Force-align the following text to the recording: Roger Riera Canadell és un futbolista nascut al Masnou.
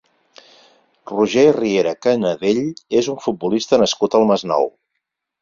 Roger 1.11 1.43
Riera 1.57 1.93
Canadell 2.07 2.63
és 3.01 3.11
un 3.15 3.21
futbolista 3.27 3.81
nascut 3.83 4.19
al 4.21 4.27
Masnou. 4.33 4.69